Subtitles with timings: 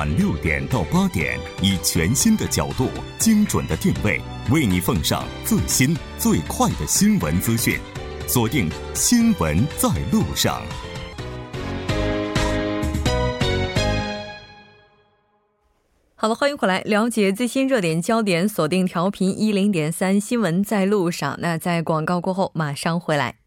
[0.00, 2.88] 晚六点到八点，以全新的角度、
[3.18, 4.18] 精准的定位，
[4.50, 7.78] 为你奉上最新最快的新闻资讯。
[8.26, 10.62] 锁定《新闻在路上》。
[16.14, 18.48] 好了，欢迎回来，了解最新热点焦点。
[18.48, 21.34] 锁定调频一零点三，《新闻在路上》。
[21.40, 23.39] 那在广告过后，马上回来。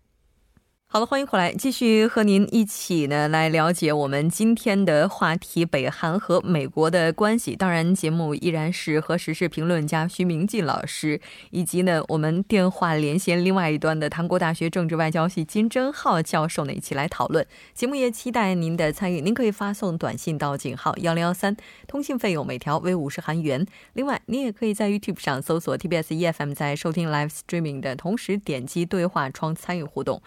[0.93, 7.55] 好了，欢迎回来，继续和您一起呢来了解我们今天的话题——北韩和美国的关系。
[7.55, 17.43] 当然，节目依然是和时事评论家徐明季老师，以及呢我们电话连线另外一端的韩国大学政治外交系金正浩教授呢一起来讨论。
[17.73, 23.65] 节目也期待您的参与，您可以发送短信到井号幺零幺三，通信费用每条为五十韩元。
[23.93, 30.21] 另外，您也可以在 YouTube 上搜索 TBS EFM，在收听 Live Streaming 的同时点击对话窗参与互动。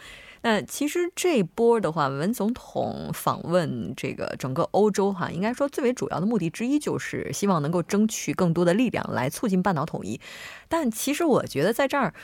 [0.49, 10.21] 那其实这波的话，文总统访问这个整个欧洲哈，应该说最为主要的目的之一就是希望能够争取更多的力量来促进半岛统一。
[10.69, 12.15] 但其实我觉得在这儿，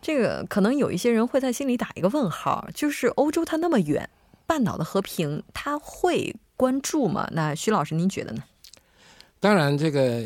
[0.00, 4.08] 这个可能有一些人会在心里打一个问号，就是欧洲它那么远，
[4.46, 7.28] 半岛的和平他会关注吗？
[7.32, 8.42] 那徐老师您觉得呢？
[9.38, 10.24] 当然这个。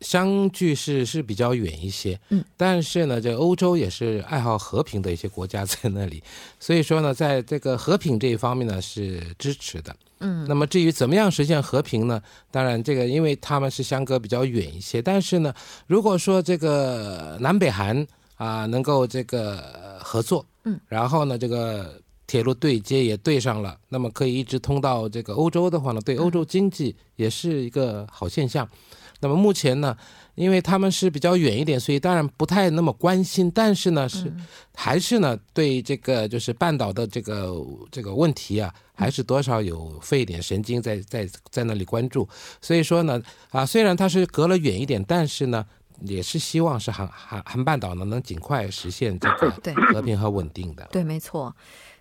[0.00, 6.22] 相距是是比较远一些，嗯，但是呢，这欧洲也是爱好和平的一些国家在那里，
[6.60, 10.46] 所以说呢，在这个和平这一方面呢是支持的，嗯。
[10.48, 12.22] 那么至于怎么样实现和平呢？
[12.52, 15.52] 当然，这个因为他们是相隔比较远一些，但是呢，
[15.88, 28.68] 如果说这个南北韩啊能够这个合作，嗯，然后呢，这个铁路对接也对上了，那么可以一直通到这个欧洲的话呢，对欧洲经济也是一个好现象。
[29.20, 29.96] 那么目前呢，
[30.34, 33.50] 因为他们是比较远一点，所以当然不太那么关心。
[33.50, 34.32] 但是呢，是
[34.74, 37.52] 还是呢，对这个就是半岛的这个
[37.90, 42.28] 这个问题啊，还是多少有费一点神经在在在那里关注。
[42.60, 43.20] 所以说呢，
[43.50, 45.66] 啊，虽然它是隔了远一点，但是呢，
[46.02, 49.50] 也是希望是韩韩韩半岛呢能尽快实现这个
[49.92, 50.88] 和平和稳定的。
[50.92, 51.54] 对，没错。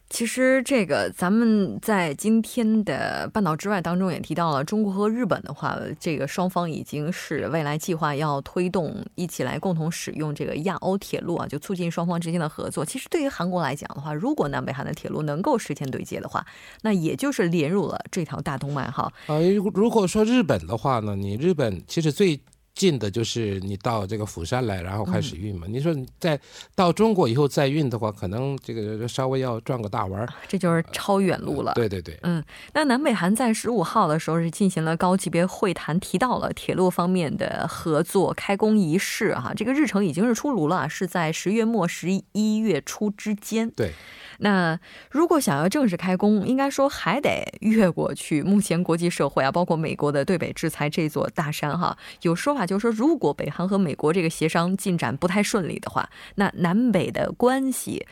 [0.09, 12.85] 其实这个咱们在今天的半岛之外当中也提到了，中国和日本的话，这个双方已经是未来计划要推动一起来共同使用这个亚欧铁路啊，就促进双方之间的合作。
[12.85, 16.45] 其实对于韩国来讲的话，如果南北韩的铁路能够实现对接的话，
[16.81, 19.11] 那也就是连入了这条大动脉哈。
[19.27, 19.35] 啊，
[19.73, 22.39] 如果说日本的话呢，你日本其实最。
[22.77, 25.65] 近的就是你到这个釜山来，然后开始运嘛。
[25.67, 26.39] 你说你在
[26.75, 31.73] 到中国以后再运的话，可能这个稍微要转个大弯儿，这就是超远路了。
[31.73, 32.43] 对对对，嗯，
[32.73, 43.69] 那南北韩在十五号的时候是进行了高级别会谈，提到了铁路方面的合作开工仪式哈，这个日程已经是出炉了，是在十月末十一月初之间。
[43.71, 43.91] 对。
[44.39, 51.97] 那如果想要正式开工，应该说还得越过去目前国际社会啊，包括美国的对北制裁这座大山哈。
[52.21, 58.05] 有说法就是说，如果北韩和美国这个协商进展不太顺利的话，那南北的关系，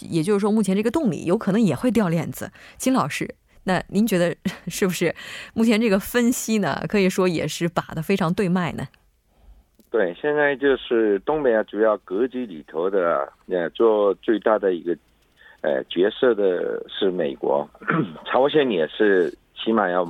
[0.00, 2.52] 也就是说目前这个动力有可能也会掉链子。
[2.76, 4.36] 金老师，那您觉得
[4.68, 5.14] 是不是
[5.54, 6.84] 目前这个分析呢？
[6.88, 8.86] 可以说也是把的非常对脉呢？
[9.90, 14.96] 对，现在就是东北亚主要格局里头的，呃，做最大的一个。
[15.62, 17.68] 呃，角色的是美国，
[18.24, 20.06] 朝鲜也是起码要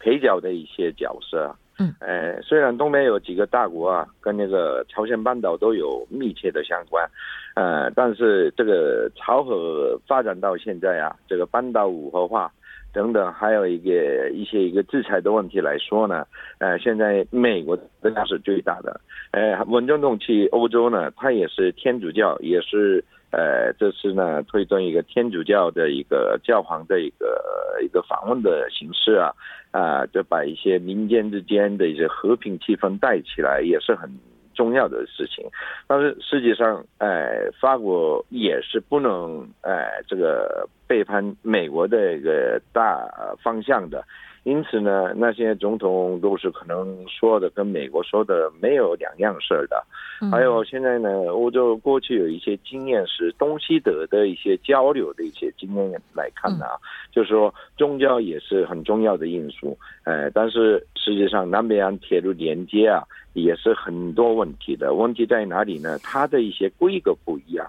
[0.00, 1.54] 陪角的一些角色。
[1.78, 7.08] 嗯，呃，虽然东边有几个大国啊，跟那个朝鲜半岛都有密切的相关，
[7.54, 12.50] 呃，但是这个朝核发展到现在啊，这个半岛五核化
[12.92, 16.26] 等等，还有一个一些一个制裁的问题来说呢，
[16.58, 19.00] 呃，现在美国仍然是最大的。
[19.30, 23.04] 呃，文中东去欧洲呢，他也是天主教，也是。
[23.30, 29.32] 呃，这次呢，推动一个天主教的一个教皇的一个一个访问的形式啊，
[29.70, 34.10] 啊，就把一些民间之间的一些和平气氛带起来，也是很
[34.54, 35.44] 重要的事情。
[35.86, 43.06] 但是实际上，哎，法国也是不能哎这个背叛美国的一个大
[43.42, 44.02] 方向的。
[44.44, 49.84] 因此呢，那些总统都是可能说的跟美国说的没有两样事儿的。
[50.30, 56.66] 还有现在呢，欧洲过去有一些经验是东西德的一些交流的一些经验来看呢，
[57.12, 59.78] 就是说宗教也是很重要的因素。
[60.04, 63.02] 呃，但是实际上南北洋铁路连接啊，
[63.34, 64.94] 也是很多问题的。
[64.94, 65.98] 问题在哪里呢？
[66.02, 67.66] 它的一些规格不一样。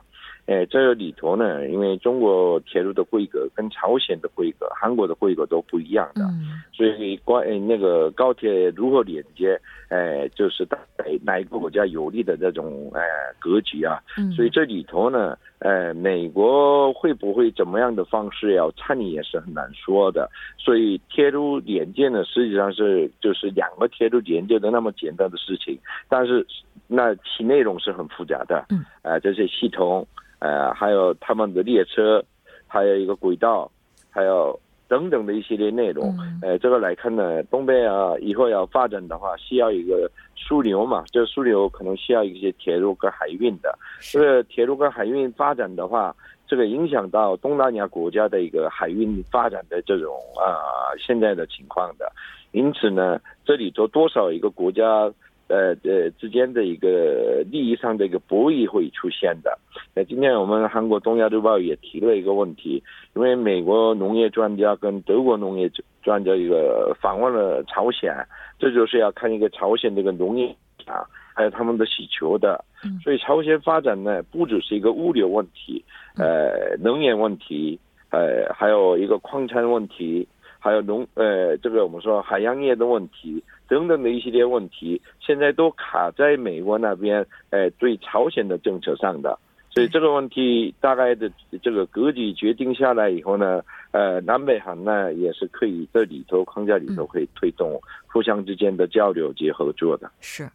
[0.49, 6.27] 哎，这里头呢，因为中国铁路的规格跟朝鲜的规格、韩国的规格都不一样的，
[6.73, 10.75] 所以关那个高铁如何连接，哎，就是在
[11.23, 13.01] 哪一个国家有利的这种哎
[13.37, 14.01] 格局啊。
[14.35, 20.27] 所以这里头呢，呃，美国会不会怎么样的方式要参与也是很难说的。
[20.57, 26.43] 所以铁路连接呢，实际上是就是两个铁路连接的那么简单的事情，但是
[26.87, 28.65] 那其内容是很复杂的。
[28.69, 30.07] 嗯，呃，这些系统。
[30.39, 32.23] 呃，还有他们的列车，
[32.65, 33.69] 还有一个轨道，
[34.09, 34.57] 还有
[34.87, 36.17] 等等的一系列内容。
[36.41, 43.77] 呃，这个来看呢，东北啊，以后要发展的话，需要一个枢纽嘛，这个枢纽可能需要一些铁路跟海运的。
[43.99, 46.15] 这个铁路跟海运发展的话，
[46.47, 52.11] 这个影响到东南亚国家的一个海运发展的这种啊现在的情况的。
[52.51, 55.11] 因此呢，这里头多少一个国家。
[55.49, 59.57] 呃呃之间的一个利益上的一个博弈会出现的。
[59.93, 62.81] 那今天我们韩国《东亚日报》也提了一个问题，
[63.15, 65.69] 因为美国农业专家跟德国农业
[66.01, 68.15] 专家一个访问了朝鲜，
[68.57, 70.55] 这就是要看一个朝鲜这个农业
[70.85, 71.03] 啊，
[71.33, 72.63] 还有他们的需求的。
[73.03, 75.83] 所以朝鲜发展呢，不只是一个物流问题，
[76.15, 77.77] 呃，能源问题，
[78.11, 80.25] 呃，还有一个矿产问题，
[80.59, 83.43] 还有农呃，这个我们说海洋业的问题。
[83.69, 89.37] 等等的一系列问题，现在都卡在美国那边，呃，对朝鲜的政策上的，
[89.69, 93.61] 所以这个问题大概的这个格局决定下来以后呢，
[93.91, 100.09] 呃，南北韩呢也是可以在里头框架里头可以推动互相之间的交流及合作的。
[100.19, 100.49] 是。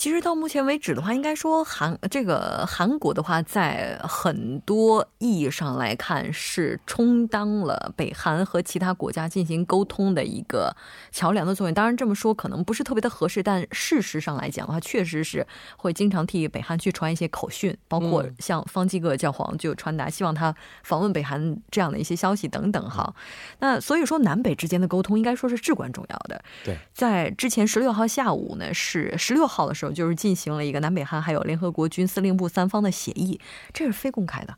[0.00, 10.74] 其实到目前为止的话，应该说韩这个韩国的话，在很多意义上来看，是充当了北韩和其他国家进行沟通的一个
[11.12, 11.74] 桥梁的作用。
[11.74, 23.14] 当然这么说可能不是特别的合适，但事实上来讲的话，确实是会经常替北韩去传一些口讯，包括像方基格教皇就传达希望他访问北韩这样的一些消息等等哈。
[23.58, 26.42] 那所以说南北之间的沟通应该说是至关重要的。
[26.64, 29.89] 对，在之前十六号下午呢，是十六号的时候。
[29.92, 33.40] 就是进行了一个南北韩还有联合国军司令部三方的协议，
[33.72, 34.54] 这是非公开的。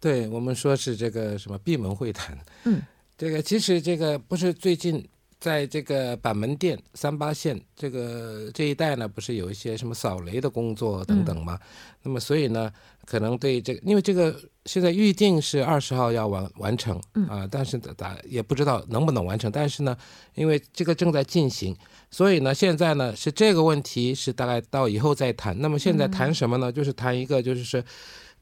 [0.00, 2.38] 对我们说是这个什么闭门会谈。
[2.64, 2.82] 嗯，
[3.18, 5.06] 这个其实这个不是最近。
[5.40, 11.56] 在这个板门店三八线这个这一带呢，不是有一些什么扫雷的工作等等吗？
[12.02, 12.72] 那么所以呢，
[13.04, 14.36] 可能对这个，因为这个
[14.68, 19.50] 现在预定是二十号要完完成啊，但是打也不知道能不能完成。
[19.50, 19.96] 但是呢，
[20.34, 21.74] 因为这个正在进行，
[22.10, 25.58] 所以呢，现在呢是这个问题是大概到以后再谈。
[25.58, 26.70] 那么现在谈什么呢？
[26.70, 27.82] 就是谈一个，就是是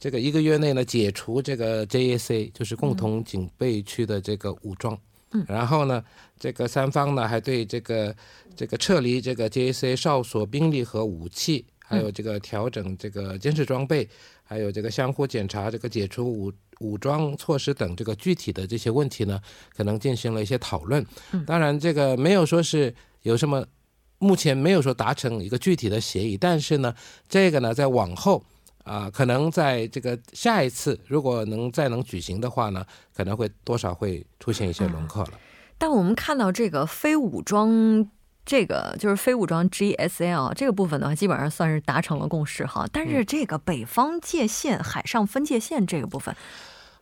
[0.01, 4.99] 这个一个月内呢解除这个 JAC，就是共同警备区的这个武装。
[5.33, 6.03] 嗯然后呢，
[6.41, 8.15] 这个三方呢还对这个
[8.57, 14.09] 这个撤离这个 JAC 哨所兵力和武器，还有这个调整这个监视装备，
[14.43, 19.41] 还有这个相互检查这个解除武武装措施等这个具体的这些问题呢，
[19.75, 21.07] 可能进行了一些讨论。
[21.47, 22.93] 当然，这个没有说是
[23.23, 23.65] 有什么，
[24.19, 26.95] 目前没有说达成一个具体的协议，但是呢，
[27.29, 28.43] 这个呢在往后。
[28.87, 35.33] 啊，可能在这个下一次，如果能再能举行的话呢，可能会多少会出现一些轮廓了。
[35.77, 38.09] 但我们看到这个非武装，
[38.47, 42.87] 这个就是非武装 GSL 这个部分的话，基本上算是达成了共识哈。
[42.91, 46.35] 但是这个北方界限、海上分界线这个部分，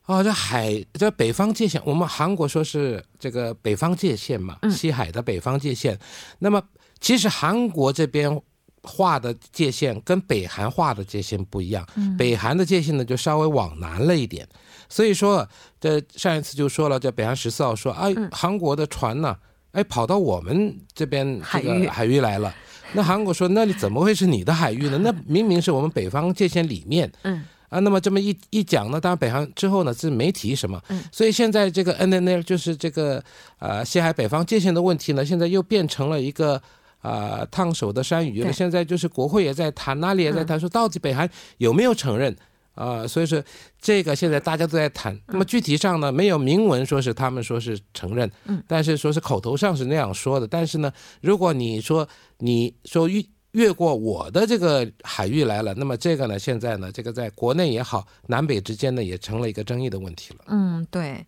[0.06, 5.96] 啊，这海这北方界限，我们韩国说是这个北方界限嘛，西海的北方界限。
[6.38, 6.62] 那么
[6.98, 8.42] 其实韩国这边。
[8.86, 14.46] 画的界限跟北韩画的界限不一样，北韩的界限呢就稍微往南了一点，
[14.90, 15.48] 所以说
[15.80, 19.34] 这上一次就说了，这北韩十四号说哎，韩国的船呢，
[19.74, 22.54] 哎跑到我们这边这个海域来了，
[22.94, 24.98] 那韩国说那里怎么会是你的海域呢？
[25.02, 33.22] 那明明是我们北方界限里面，嗯啊，那么这么一一讲呢，当然北韩之后呢是没提什么，嗯所以现在这个 N N L 就是这个
[33.58, 36.62] 呃西海北方界限的问题呢，现在又变成了一个。
[37.04, 38.50] 啊，烫手的山芋了。
[38.50, 41.28] 现在就是国会也在谈，那里也在谈，说到底北韩
[41.58, 42.34] 有没有承认
[42.74, 43.06] 啊？
[43.06, 43.42] 所以说
[43.80, 45.18] 这个现在大家都在谈。
[45.28, 50.46] 那么具体上呢，没有明文说是他们说是承认，嗯，但是说是口头上是那样说的。
[50.46, 53.22] 但是呢，如果你说你说越
[53.54, 60.44] 越过我的这个海域来了，那么这个呢，现在呢，这个在国内也好，南北之间呢，也成了一个争议的问题了。
[60.48, 61.24] 嗯，对。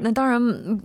[0.00, 0.40] 那当然，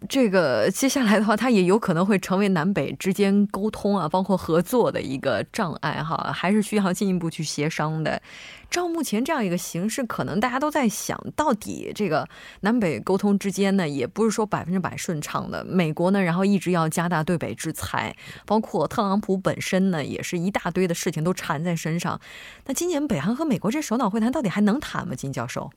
[0.07, 8.21] 这个接下来的话，它也有可能会成为南北之间沟通啊，包括合作的一个障碍哈，还是需要进一步去协商的。
[8.69, 12.27] 照目前这样一个形势，可能大家都在想到底这个
[12.61, 15.63] 南北沟通之间呢，也不是说百分之百顺畅的。
[15.65, 18.15] 美国呢，然后一直要加大对北制裁，
[18.45, 22.19] 包括特朗普本身呢，也是一大大堆的事情都缠在身上。
[22.65, 25.15] 那今年北韩和美国这首脑会谈到底还能谈吗？
[25.15, 25.69] 金教授？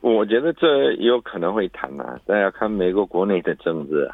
[0.00, 4.10] 我觉得这有可能会谈啊，但要看美国国内的政治。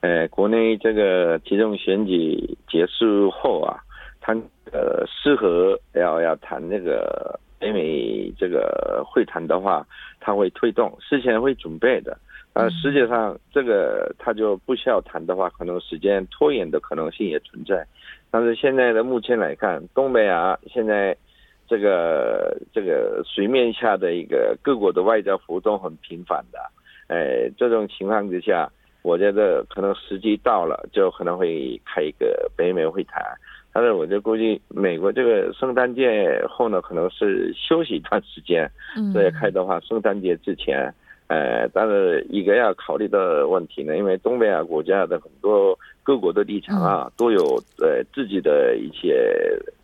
[0.00, 3.80] 呃，国内这个集中选举结束后啊，
[4.20, 4.34] 他
[4.70, 9.86] 呃适合要要谈那个北美这个会谈的话，
[10.20, 12.18] 他会推动，事前会准备的。
[12.52, 17.86] 呃，实际上这个他就不需要谈的话，可能时间拖延的可能性也存在。
[18.30, 21.16] 但是现在的目前来看，东北亚现在。
[21.70, 26.58] 这个这个水面下的一个各国的外交活动很频繁的，
[27.08, 28.66] 哎，这种情况之下，
[29.02, 33.22] 我觉得可能时机到了，就可能会开一个北美会谈。
[33.70, 38.66] 但是我就估计美国这个圣诞节后呢，可能是休息一段时间，
[39.12, 40.90] 所以开的话，圣诞节之前，
[41.28, 49.30] 呃，但是一个要考虑的问题呢，因为东北亚国家的很多各国的立场啊，都有呃自己的一些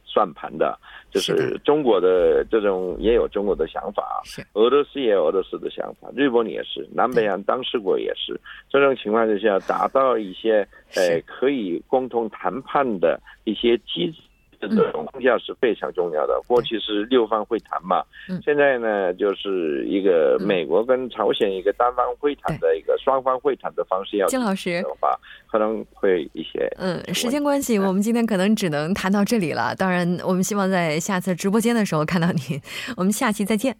[0.04, 0.78] 算盘的。
[1.10, 8.34] 就是中国的这种也有中国的想法，是俄罗斯也有俄罗斯的想法，日本也是，南北洋当事国也是。
[8.68, 14.22] 这种情况之下，达到一些呃可以共同谈判的一些机制。
[14.68, 16.40] 这种框架是非常重要的。
[16.46, 18.02] 过去是六方会谈嘛，
[18.44, 24.16] 现在呢就是一个美国跟朝鲜一个单方会谈的一个双方会谈的方式。
[24.16, 29.74] 要金老师的话，可能会一些嗯，时间关系，我们今天可能只能谈到这里了。
[29.74, 32.60] 当然，我们希望在下次直播间的时候看到您。
[32.96, 33.76] 我们下期再见。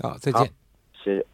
[0.00, 0.50] 好，再见。
[1.04, 1.26] 谢谢。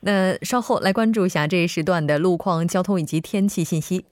[0.00, 4.04] 那稍后来关注一下这一时段的路况、交通以及天气信息。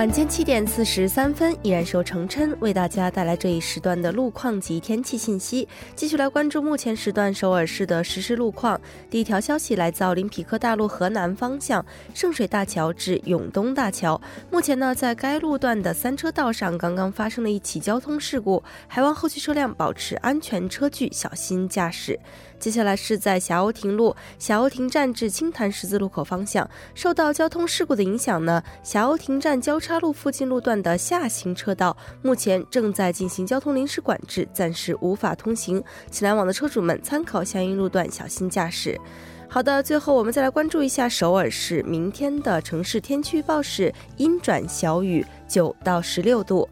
[0.00, 5.68] 晚间七点四十三分，依然是由程琛为大家带来这一时段的路况及天气信息。
[5.94, 8.80] 继续来关注目前时段首尔市的实时路况。
[9.10, 14.18] 第一条消息来自奥林匹克大路河南方向圣水大桥至永东大桥。
[14.50, 22.18] 目前呢，在该路段的三车道上刚刚发生了一起交通事故，还望后续车辆保持安全车距，小心驾驶。
[22.60, 39.00] 接下来是在霞欧亭路霞欧亭站至青潭十字路口方向，受到交通事故的影响呢，霞欧亭站交叉路附近路段的下行车道目前正在进行交通临时管制，暂时无法通行，请来往的车主们参考相应路段，小心驾驶。
[39.48, 46.68] 好的，最后我们再来关注一下首尔市明天的城市天气预报是阴转小雨，九到十六度。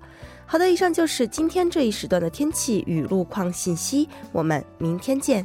[0.46, 5.44] 好的，以上就是今天这一时段的天气与路况信息，我们明天见。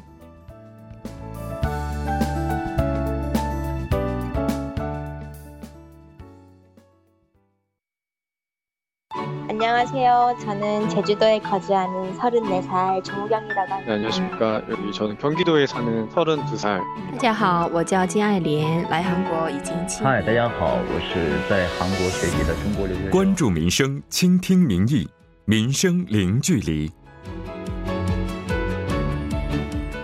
[10.12, 10.36] 안녕하세요.
[10.44, 13.84] 저는 제주도에 거주하는 34살 정우경이라고 합니다.
[13.86, 14.62] 네, 안녕하십니까.
[14.68, 16.82] 여기 저는 경기도에 사는 32살.
[17.12, 20.04] 大家好，我叫金爱莲，来韩国已经七。
[20.04, 23.10] 嗨，大家好，我是在韩国学习的中国留学生。
[23.10, 25.08] 关注民生，倾听民意，
[25.46, 26.92] 民生零距离。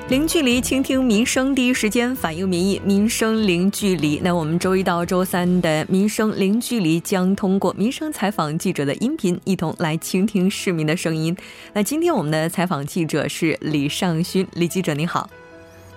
[0.10, 4.20] 零距离倾听民生，第一时间反映民意，民生零距离。
[4.24, 11.38] 那我们周一到周三的民生零距离将通过民生采访记者的音频，一同来倾听市民的声音。
[11.74, 15.30] 那今天我们的采访记者是李尚勋，李记者您好。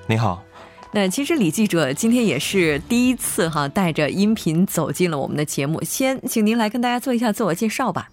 [0.07, 0.45] 你好。
[0.93, 5.83] 那其实李记者今天也是第一次哈，带着音频走进了我们的节目。
[5.83, 8.11] 先请您来跟大家做一下自我介绍吧。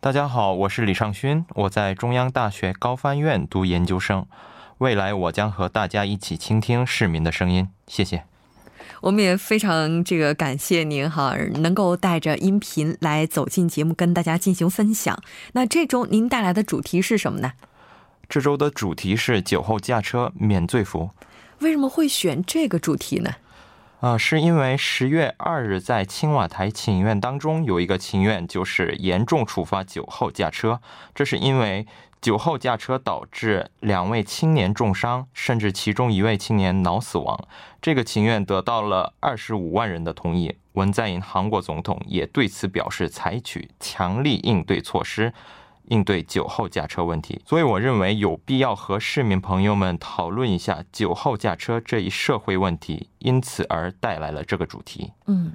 [0.00, 4.26] 大家好，我是李尚勋，我在中央大学高翻院读研究生。
[4.82, 8.24] 未来我将和大家一起倾听市民的声音，谢谢。
[9.00, 15.16] 我们也非常这个感谢您哈，能够带着音频来走进节目，跟大家进行分享。
[15.52, 17.52] 那这周您带来的主题是什么呢？
[18.28, 21.10] 这周的主题是酒后驾车免罪服。
[21.60, 23.36] 为什么会选这个主题呢？
[24.00, 30.80] 啊，是因为十月二日在青瓦台请愿当中有一个请愿，就是严重处罚酒后驾车。
[31.14, 31.86] 这是因为。
[32.22, 37.36] 酒后驾车导致两位青年重伤，甚至其中一位青年脑死亡。
[37.80, 40.56] 这个情愿得到了二十五万人的同意。
[40.74, 45.34] 文在寅韩国总统也对此表示采取强力应对措施，
[45.88, 47.42] 应对酒后驾车问题。
[47.44, 55.12] 所以，我认为有必要和市民朋友们讨论一下酒后驾车这一社会问题，因此而带来了这个主题。
[55.26, 55.52] 嗯。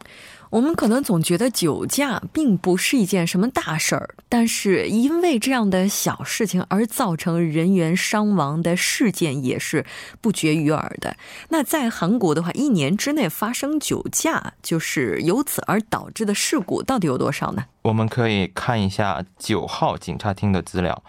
[0.49, 9.85] 我们可能总觉得酒驾并不是一件什么大事儿，但是因为这样的小事情而造成人员伤亡的事件也是
[10.21, 11.15] 不绝于耳的。
[11.49, 17.65] 那在韩国的话，一年之内发生酒驾，就是由此而导致的事故到底有多少呢？
[17.81, 21.03] 我们可以看一下九号警察厅的资料，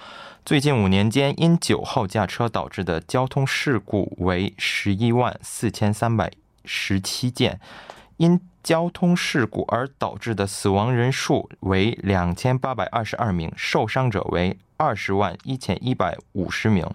[0.44, 6.30] 最近五年间，因酒后驾车导致的交通事故为十一万四千三百
[6.64, 7.58] 十七件，
[8.18, 16.86] 因交通事故而导致的死亡人数为两千八百二十二名，受伤者为二十万一千一百五十名。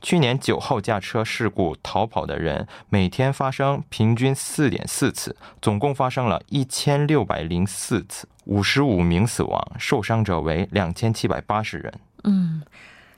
[0.00, 11.94] 去年酒后驾车事故逃跑的人每天发生平均四点四次，总共发生了一千六百零四次，五十五名死亡，受伤者为两千七百八十人。
[12.24, 12.62] 嗯。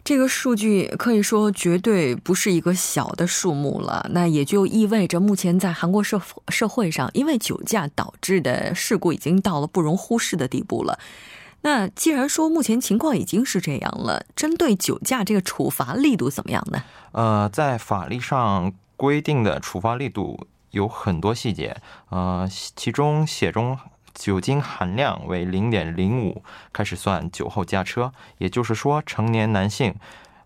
[0.05, 10.99] 这个数据可以说绝对不是一个小的数目了，那也就意味着目前在韩国社社会上，因为酒驾导致的事故已经到了不容忽视的地步了。
[11.63, 16.85] 那既然说目前情况已经是这样了，针对酒驾这个处罚力度怎么样呢？
[17.13, 21.79] 呃，在法律上规定的处罚力度有很多细节，
[22.11, 22.47] 呃，
[22.77, 23.79] 其中写中。
[24.15, 28.13] 酒精含量为零点零五，开始算酒后驾车。
[28.39, 29.95] 也就是说，成年男性，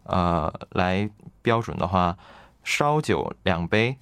[0.05, 1.09] 呃，来
[1.43, 2.17] 标准的话，
[2.65, 3.99] 烧酒两杯，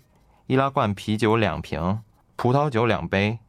[0.46, 2.00] 易拉罐啤酒两瓶，
[2.36, 3.40] 葡萄酒两杯，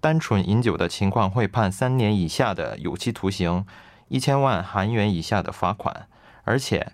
[0.00, 3.66] 单纯饮酒的情况会判三年以下的有期徒刑，
[4.08, 6.06] 一千万韩元以下的罚款。
[6.44, 6.92] 而且，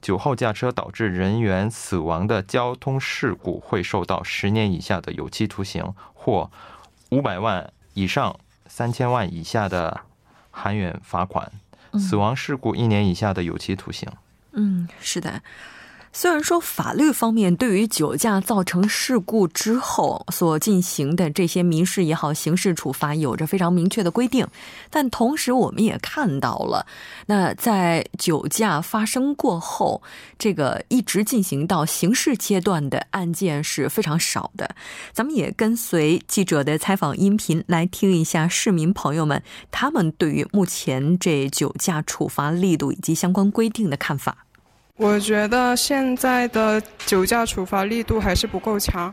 [0.00, 6.48] 酒后驾车导致人员死亡的交通事故会受到十年以下的有期徒刑或
[7.10, 7.72] 五百万。
[8.00, 8.34] 以上
[8.66, 10.00] 三千万以下的
[10.50, 11.52] 韩元罚款，
[11.98, 14.08] 死亡事故一年以下的有期徒刑。
[14.52, 15.42] 嗯，是的。
[16.12, 24.46] 虽然说法律方面对于酒驾造成事故之后所进行的这些民事也好、刑事处罚有着非常明确的规定，
[24.90, 26.84] 但同时我们也看到了，
[27.26, 30.02] 那在酒驾发生过后，
[30.36, 34.74] 这个一直进行到刑事阶段的案件是非常少的。
[35.12, 39.40] 咱们也跟随记者的采访音频来听一下市民朋友们
[39.70, 44.44] 他们对于目前这酒驾处罚力度以及相关规定的看法。
[45.02, 49.12] 我觉得现在的酒驾处罚力度还是不够强，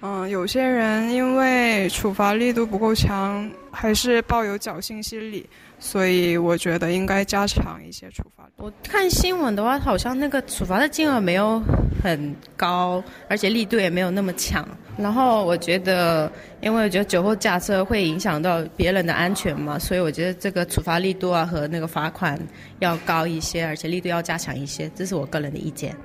[0.00, 5.48] 嗯，有些人因为处罚力度不够强，还是抱有侥幸心理。
[5.79, 8.47] 所以我觉得应该加强一些处罚。
[8.57, 11.61] 我看新闻的话，好像那个处罚的金额没有
[12.01, 14.65] 很高，而且力度也没有那么强。
[14.95, 22.39] 然后我觉得，因为我觉得酒后驾车会影响到别人的安全嘛，所以我觉得这个处罚力度啊和那个罚款
[22.79, 24.89] 要高一些，而且力度要加强一些。
[24.95, 25.95] 这是我个人的意见。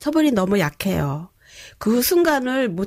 [0.00, 1.26] 처벌이너무약해요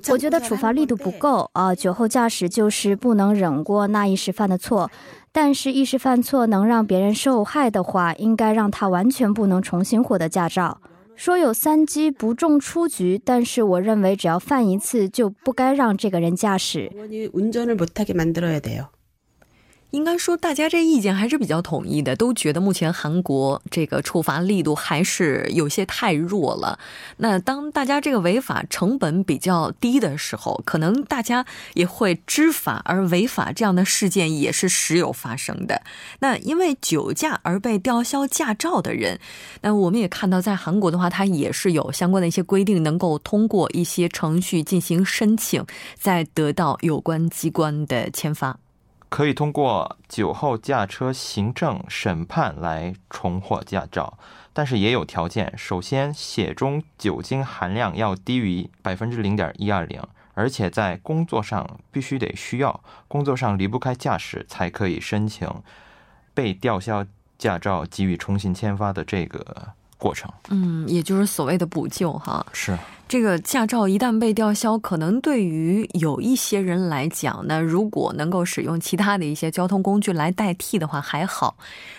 [0.09, 1.73] 我觉得处罚力度不够啊！
[1.75, 4.89] 酒后驾驶就是不能忍过那一时犯的错，
[5.38, 10.80] 但是一时犯错能让别人受害的话，应该让他完全不能重新获得驾照。
[11.14, 16.90] 说有三击不中出局，但是我认为只要犯一次就不该让这个人驾驶。
[19.96, 26.78] 应该说，大家这意见还是比较统一的，都觉得目前韩国这个处罚力度还是有些太弱了。
[27.16, 35.80] 那当大家这个违法成本比较低的时候，可能大家也会知法而违法，这样的事件也是时有发生的。
[36.18, 39.18] 那因为酒驾而被吊销驾照的人，
[39.62, 45.64] 那我们也看到，在韩国的话，它也是有相关的一些规定，能够通过一些程序进行申请，
[45.98, 48.58] 再得到有关机关的签发。
[49.08, 54.18] 可以通过酒后驾车行政审判来重获驾照，
[54.52, 55.52] 但是也有条件。
[55.56, 60.02] 首先，血中酒精含量要低于百分之零点一二零，
[60.34, 65.48] 而且在工作上必须得需要，工作上离不开驾驶才可以申请
[66.34, 67.06] 被吊销
[67.38, 70.30] 驾照给予重新签发的这个过程。
[70.48, 72.44] 嗯，也就是所谓的补救哈。
[72.52, 72.76] 是。
[73.08, 81.56] 这个驾照一旦被吊销，可能对于有一些人来讲，那如果能够使用其他的一些交通工具来代替的话还好，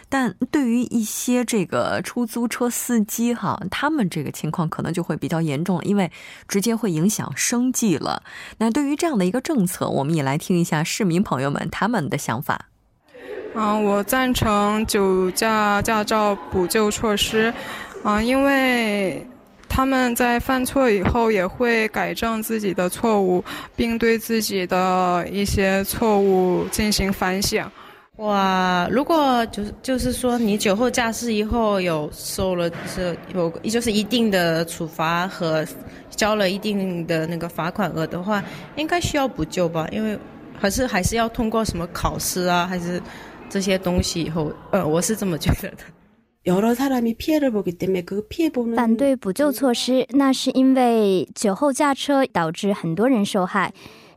[0.10, 6.12] 但对于一些这个出租车司机哈，他们这个情况可能就会比较严重了，因为
[6.50, 8.22] 直接会影响生计了。
[8.58, 12.66] 那对于这样的一个政策，我们也来听一下市民朋友们他们的想法。
[13.56, 17.52] 嗯，我赞成酒驾驾照补救措施，
[18.08, 19.26] 啊，因为。
[19.70, 23.44] 他们在犯错以后也会改正自己的错误，
[23.76, 27.64] 并对自己的一些错误进行反省。
[28.16, 35.64] 哇，如果就是就是说你酒后驾驶以后有受了是有就是一定的处罚和
[36.10, 38.44] 交了一定的那个罚款额的话，
[38.78, 39.88] 应该需要补救吧？
[39.92, 40.18] 因为
[40.58, 43.00] 还是还是要通过什么考试啊，还是
[43.48, 45.78] 这些东西以后，呃，我是这么觉得的。
[48.76, 53.74] 反对补救措施，那是因为酒后驾车导致很多人受害，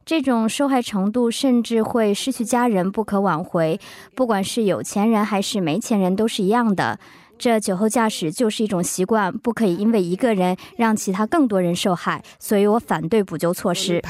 [0.06, 3.80] 这种受害程度甚至会失去家人，不可挽回。
[4.14, 7.00] 不管是有钱人还是没钱人都是一样的。
[7.36, 14.00] 这酒后驾驶就是一种习惯，不可以因为一个人让其他更多人受害，所以我反对补救措施。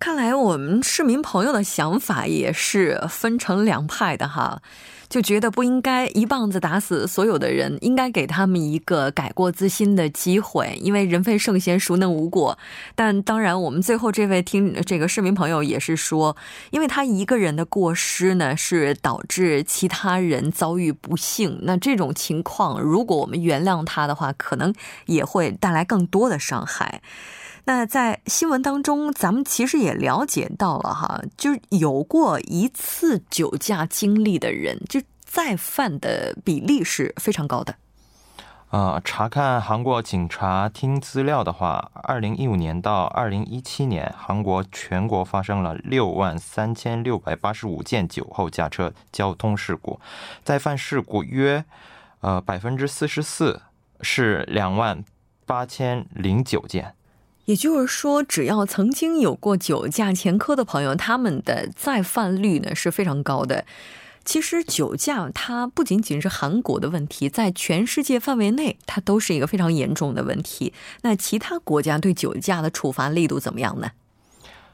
[0.00, 4.60] 看来我们市民朋友的想法也是分成两派的哈。
[5.08, 12.58] 就觉得不应该一棒子打死所有的人，应该给他们一个改过自新的机会，因为人非圣贤，孰能无过？
[12.94, 16.36] 但当然，我们最后这位听这个市民朋友也是说，
[16.70, 21.60] 因为他一个人的过失呢，是导致其他人遭遇不幸。
[21.62, 24.74] 那这种情况，如果我们原谅他的话，可能
[25.06, 27.00] 也会带来更多的伤害。
[27.66, 37.74] 那在新闻当中，咱们其实也了解到了哈，就是有过一次酒驾经历的人，就再犯的比例是非常高的。
[38.68, 49.98] 呃，查看韩国警察厅资料的话，二零一五年到二零一七年，韩国全国发生了六万三千六百八十五件酒后驾车交通事故，
[50.42, 51.64] 再犯事故约
[52.20, 53.62] 呃百分之四十四，
[54.00, 55.02] 是两万
[55.46, 56.94] 八千零九件。
[57.46, 63.66] 也就是说，只要曾经有过酒驾前科的朋友，他们的再犯率呢是非常高的。
[64.24, 70.72] 其实酒驾它不仅仅是韩国的问题，在全世界范围内，它都是一个非常严重的问题。
[71.02, 73.90] 那其他国家对酒驾的处罚力度怎么样呢？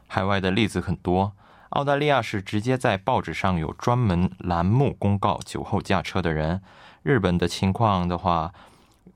[0.06, 1.32] 海外的例子很多，
[1.70, 6.62] 澳大利亚是直接在报纸上有专门栏目公告酒后驾车的人。
[7.02, 8.52] 日本的情况的话。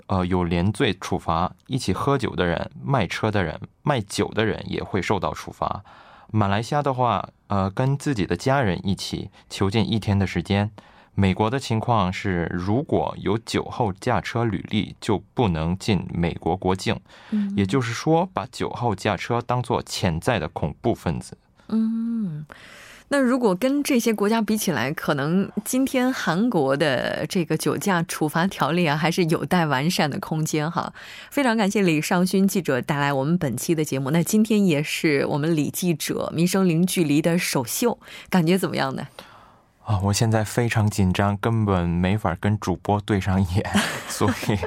[0.06, 5.82] 呃，有连罪处罚，一起喝酒的人、卖车的人、卖酒的人也会受到处罚。
[6.30, 10.70] 马来西亚的话，呃，跟自己的家人一起囚禁一天的时间。
[11.14, 16.98] 美国的情况是，如果有酒后驾车履历，就不能进美国国境。
[17.30, 21.38] 嗯，也就是说，把酒后驾车当做潜在的恐怖分子。
[21.68, 22.44] 嗯。
[23.08, 30.92] 那如果跟这些国家比起来，可能今天韩国的这个酒驾处罚条例啊，还是有待完善的空间哈。
[31.30, 34.10] 非常感谢李尚勋记者带来我们本期的节目。
[34.10, 37.98] 那今天也是我们李记者《民生零距离》的首秀，
[38.30, 39.06] 感觉怎么样呢？
[39.84, 43.70] 啊，我现在非常紧张，根本没法跟主播对上眼，
[44.08, 44.58] 所以，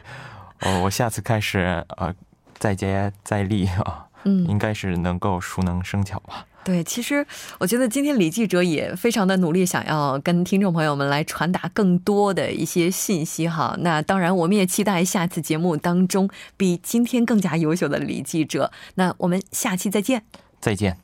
[0.62, 2.14] 哦，我下次开始呃，
[2.60, 6.46] 再接再厉啊，嗯，应该是能够熟能生巧吧。
[6.68, 7.26] 对，其实
[7.60, 13.74] 我觉得今天李记者也非常的努力，想要跟听众朋友们来传达更多的一些信息哈。
[13.80, 18.70] 那当然，我们也期待下次节目当中比今天更加优秀的李记者。
[18.96, 20.26] 那我们下期再见，
[20.60, 20.98] 再见。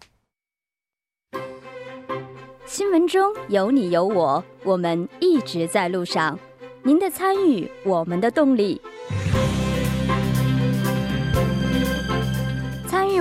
[2.65, 6.37] 新闻中有你有我，我们一直在路上。
[6.83, 8.81] 您的参与，我们的动力。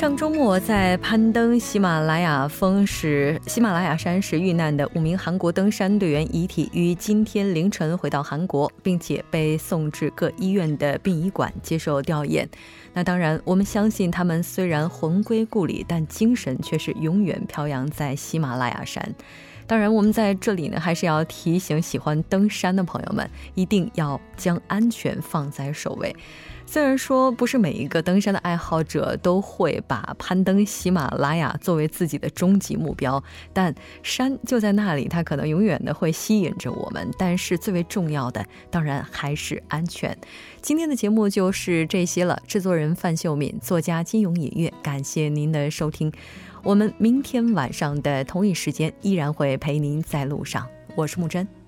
[0.00, 12.48] 上周末，在攀登喜马拉雅峰时，喜马拉雅山时遇难的五名韩国登山队员遗体于今天凌晨回到韩国，并且被送至各医院的殡仪馆接受吊唁。
[12.94, 19.06] 那当然，我们相信他们虽然魂归故里，但精神却是永远飘扬在喜马拉雅山。
[19.66, 26.16] 当然，我们在这里呢，还是要提醒喜欢登山的朋友们，一定要将安全放在首位。
[26.72, 33.20] 虽然说不是每一个登山的爱好者都会把攀登喜马拉雅作为自己的终极目标，
[33.52, 37.10] 但山就在那里，它可能永远的会吸引着我们。
[37.18, 40.16] 但是最为重要的，当然还是安全。
[40.62, 42.40] 今天的节目就是这些了。
[42.46, 46.12] 制作人范秀敏，作家金勇隐月，感谢您的收听。
[46.62, 50.64] 我们明天晚上的同一时间依然会陪您在路上。
[50.94, 51.59] 我是木真。